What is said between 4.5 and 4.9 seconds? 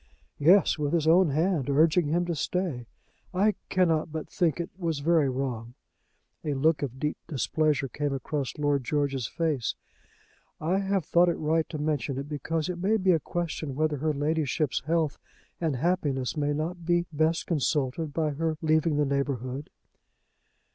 it